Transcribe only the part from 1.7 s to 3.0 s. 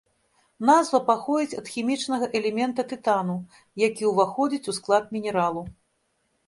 хімічнага элемента